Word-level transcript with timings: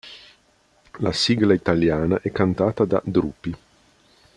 La 0.97 1.11
sigla 1.13 1.53
italiana 1.53 2.21
è 2.23 2.31
cantata 2.31 2.85
da 2.85 2.99
Drupi. 3.05 3.55